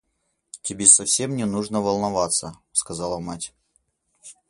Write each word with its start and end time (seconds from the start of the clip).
Тебе 0.63 0.87
совсем 0.87 1.35
не 1.35 1.45
нужно 1.45 1.79
волноваться,— 1.79 2.57
сказала 2.71 3.19
мать. 3.19 3.53